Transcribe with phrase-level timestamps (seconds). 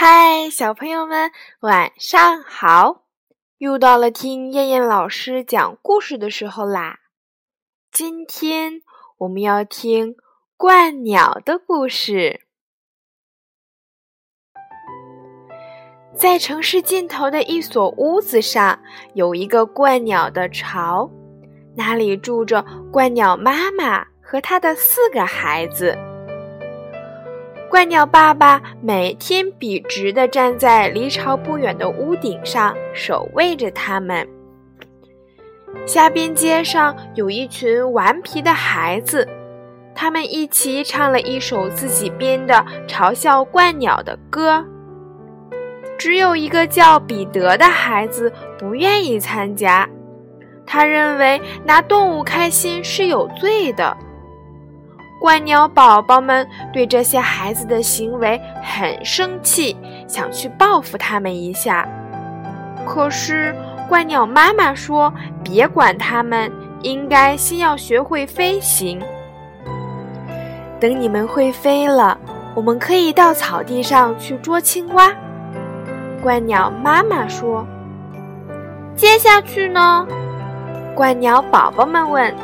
[0.00, 3.02] 嗨，小朋友们，晚上好！
[3.56, 7.00] 又到了听燕燕老师讲故事的时候啦。
[7.90, 8.82] 今天
[9.16, 10.14] 我们要听
[10.56, 12.42] 鹳鸟的故事。
[16.14, 18.80] 在城市尽头的一所屋子上，
[19.14, 21.10] 有一个鹳鸟的巢，
[21.76, 25.98] 那里住着鹳鸟妈妈和她的四个孩子。
[27.70, 34.26] 鹳鸟爸爸每天笔直地站在离巢不远的屋顶上，守卫着它们。
[35.84, 39.28] 下边街上有一群顽皮的孩子，
[39.94, 44.64] 他们一起唱了一首自己编的嘲笑鹳鸟的歌。
[45.98, 49.86] 只有一个叫彼得的孩子不愿意参加，
[50.64, 53.94] 他认为拿动物开心是有罪的。
[55.28, 61.86] 鹳鸟宝宝们对这些孩子的行为很生气，想去报复他们一下。
[62.86, 63.54] 可是
[63.90, 65.12] 怪鸟妈妈说
[65.44, 68.98] ：“别管他们，应该先要学会飞行。
[70.80, 72.16] 等你们会飞了，
[72.54, 75.12] 我们可以到草地上去捉青蛙。”
[76.24, 77.66] 怪鸟妈妈说
[78.96, 80.08] ：“接下去呢？”
[80.96, 82.34] 怪鸟宝宝们问。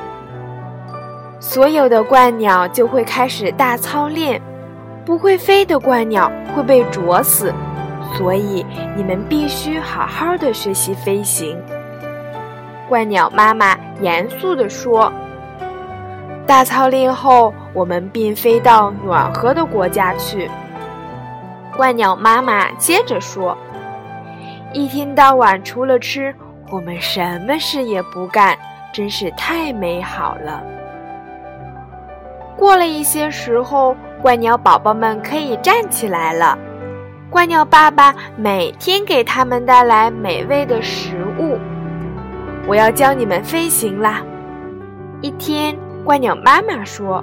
[1.46, 4.40] 所有的鹳鸟就会开始大操练，
[5.04, 7.52] 不会飞的鹳鸟会被啄死，
[8.16, 8.64] 所以
[8.96, 11.54] 你们必须好好的学习飞行。
[12.88, 15.12] 鹳鸟妈妈严肃地说
[16.48, 20.50] ：“大操练后，我们便飞到暖和的国家去。”
[21.76, 23.56] 鹳鸟妈妈接着说
[24.72, 26.34] ：“一天到晚除了吃，
[26.70, 28.56] 我们什么事也不干，
[28.94, 30.62] 真是太美好了。”
[32.64, 36.58] 过了一些时候，怪鸟宝宝们可以站起来了。
[37.28, 41.58] 怪鸟爸爸每天给他们带来美味的食物。
[42.66, 44.24] 我要教你们飞行啦！
[45.20, 45.76] 一天，
[46.06, 47.22] 怪鸟妈妈说。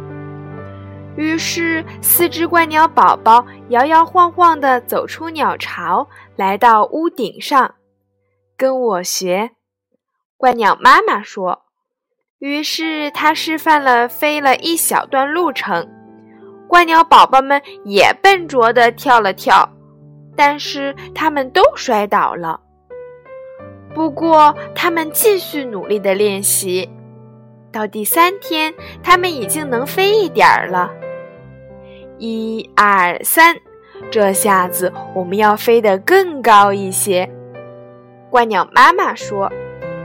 [1.15, 7.73] 于是，四只怪鸟宝宝摇摇晃晃地走出鸟巢，来到屋顶上。
[8.55, 9.49] 跟我学，
[10.37, 11.63] 怪鸟妈妈说。
[12.41, 15.87] 于是他示范了飞了一小段路程，
[16.67, 19.69] 怪鸟宝宝们也笨拙地跳了跳，
[20.35, 22.59] 但是他们都摔倒了。
[23.93, 26.89] 不过他们继续努力地练习，
[27.71, 30.89] 到第三天，他们已经能飞一点儿了。
[32.17, 33.55] 一二三，
[34.09, 37.29] 这下子我们要飞得更高一些。
[38.31, 39.47] 怪鸟妈妈说。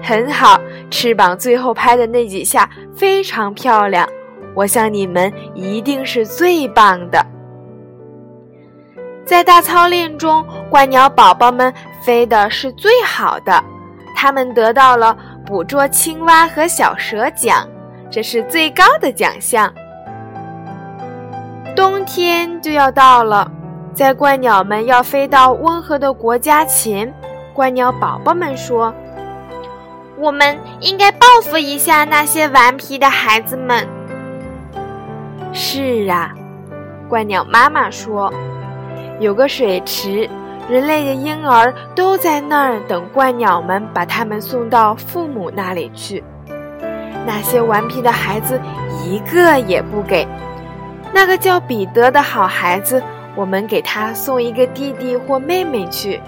[0.07, 4.09] 很好，翅膀最后拍的那几下非常漂亮。
[4.55, 7.27] 我想你们一定是最棒的。
[9.25, 13.61] 在大操练中，怪鸟宝宝们飞的是最好的，
[14.15, 17.69] 他们得到了捕捉青蛙和小蛇奖，
[18.09, 19.75] 这是最高的奖项。
[21.75, 23.51] 冬天就要到了，
[23.93, 27.13] 在怪鸟们要飞到温和的国家前，
[27.53, 28.95] 怪鸟宝宝们说。
[30.19, 33.87] 我们应该报复一下那些顽皮的孩子们。
[35.53, 36.35] 是啊，
[37.09, 38.33] 怪鸟妈妈说
[39.21, 40.29] ：“有个水池，
[40.69, 46.25] 人类的婴儿都在那儿等怪鸟们把他们送到父母那里去。
[47.27, 48.61] 那些顽皮的孩子
[49.05, 50.27] 一个也不给。
[51.13, 53.03] 那个叫彼得的好孩子，
[53.35, 56.21] 我们给他送一个弟弟或妹妹去。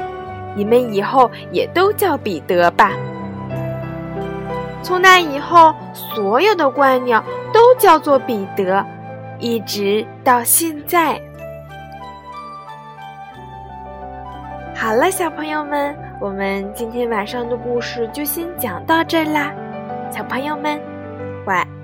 [0.54, 2.92] 你们以后也都叫彼得吧。”
[4.82, 7.22] 从那以后，所有的怪鸟
[7.52, 8.84] 都叫做彼得，
[9.38, 11.20] 一直到现在。
[14.74, 19.52] 好了，小朋友们，我们今天晚上的故事就先讲到这啦，
[20.10, 20.80] 小朋友们，
[21.44, 21.77] 晚安。